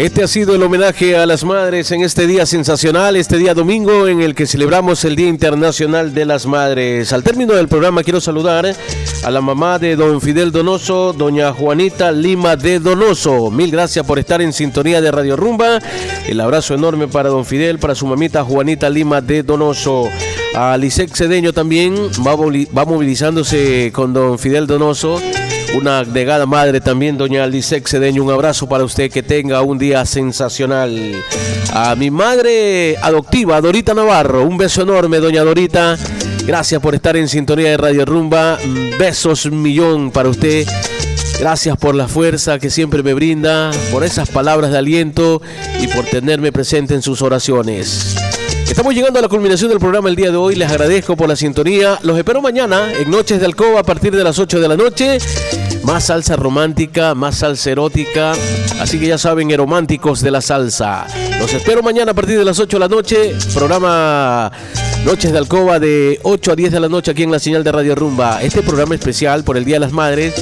[0.00, 4.08] Este ha sido el homenaje a las madres en este día sensacional, este día domingo
[4.08, 7.12] en el que celebramos el Día Internacional de las Madres.
[7.12, 8.74] Al término del programa quiero saludar
[9.22, 13.50] a la mamá de don Fidel Donoso, doña Juanita Lima de Donoso.
[13.50, 15.80] Mil gracias por estar en sintonía de Radio Rumba.
[16.26, 20.08] El abrazo enorme para don Fidel, para su mamita Juanita Lima de Donoso.
[20.54, 21.94] A Lisek Cedeño también
[22.26, 25.20] va movilizándose con don Fidel Donoso.
[25.74, 28.24] Una negada madre también, doña Lisek Cedeño.
[28.24, 31.14] Un abrazo para usted, que tenga un día sensacional.
[31.72, 34.44] A mi madre adoptiva, Dorita Navarro.
[34.44, 35.96] Un beso enorme, doña Dorita.
[36.44, 38.58] Gracias por estar en sintonía de Radio Rumba.
[38.98, 40.66] Besos millón para usted.
[41.38, 45.40] Gracias por la fuerza que siempre me brinda, por esas palabras de aliento
[45.80, 48.16] y por tenerme presente en sus oraciones.
[48.70, 50.54] Estamos llegando a la culminación del programa el día de hoy.
[50.54, 51.98] Les agradezco por la sintonía.
[52.02, 55.18] Los espero mañana en Noches de Alcoba a partir de las 8 de la noche.
[55.82, 58.32] Más salsa romántica, más salsa erótica.
[58.80, 61.04] Así que ya saben, románticos de la salsa.
[61.40, 63.34] Los espero mañana a partir de las 8 de la noche.
[63.52, 64.52] Programa
[65.04, 67.72] Noches de Alcoba de 8 a 10 de la noche aquí en la señal de
[67.72, 68.42] Radio Rumba.
[68.42, 70.34] Este programa especial por el Día de las Madres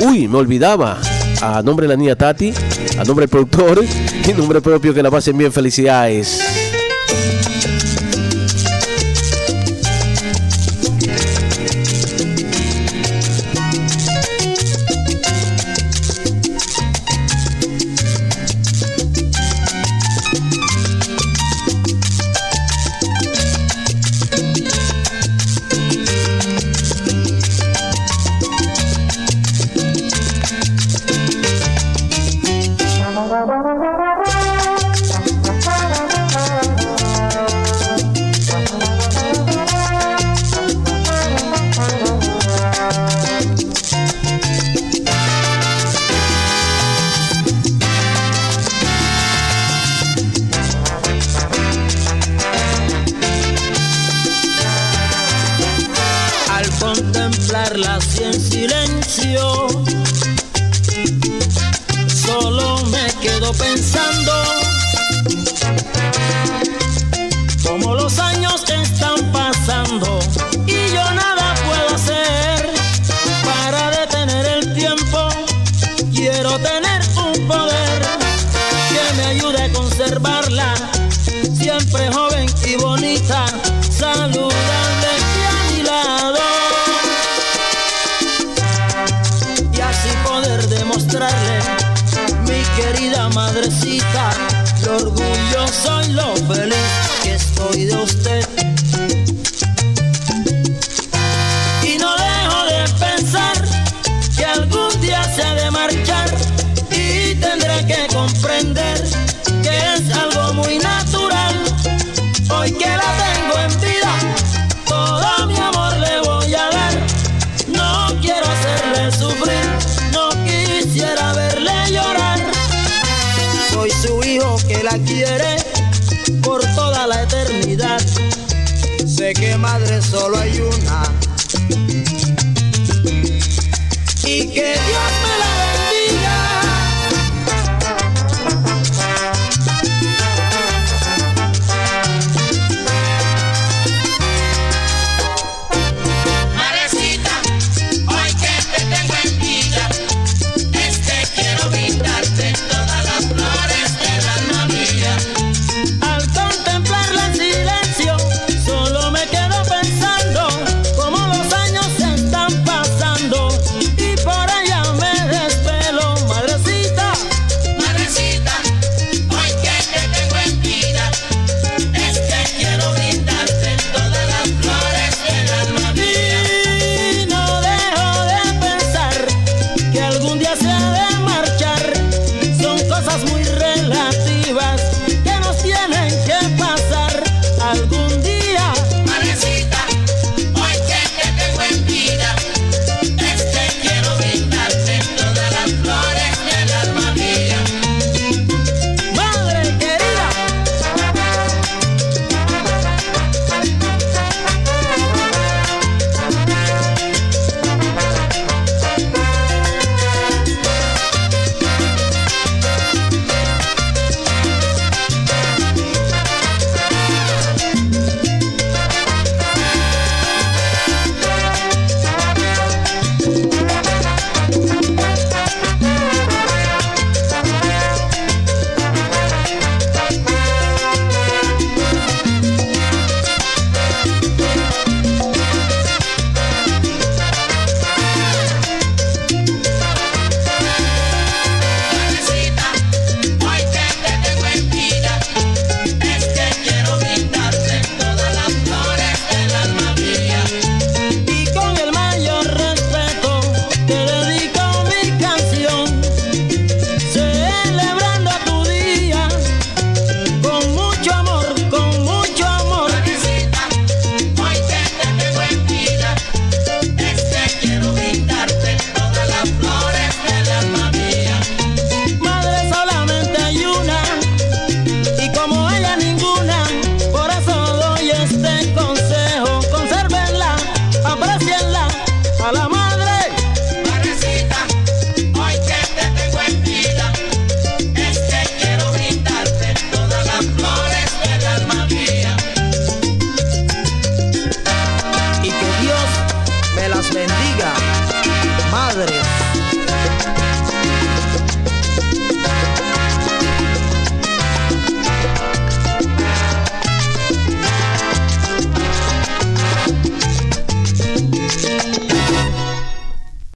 [0.00, 0.98] Uy, me olvidaba.
[1.46, 2.54] A nombre de la niña Tati,
[2.98, 3.84] a nombre del productor
[4.26, 5.52] y nombre propio, que la pasen bien.
[5.52, 6.63] Felicidades.